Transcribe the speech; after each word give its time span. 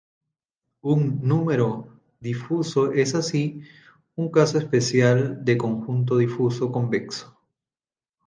Un 0.81 1.19
número 1.21 1.99
difuso 2.19 2.91
es 2.91 3.13
así 3.13 3.61
un 4.15 4.31
caso 4.31 4.57
especial 4.57 5.45
de 5.45 5.59
conjunto 5.59 6.17
difuso 6.17 6.71
convexo. 6.71 7.37